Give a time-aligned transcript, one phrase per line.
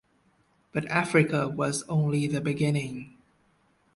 [0.71, 3.19] But Africa was only the beginning.